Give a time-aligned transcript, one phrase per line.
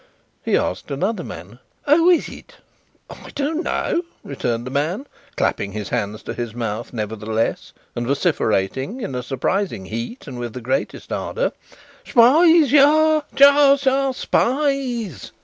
[0.41, 1.59] He asked another man.
[1.85, 2.55] "Who is it?"
[3.07, 5.05] "I don't know," returned the man,
[5.37, 10.53] clapping his hands to his mouth nevertheless, and vociferating in a surprising heat and with
[10.53, 11.51] the greatest ardour,
[12.03, 12.71] "Spies!
[12.71, 13.25] Yaha!
[13.35, 14.19] Tst, tst!
[14.19, 15.31] Spi ies!"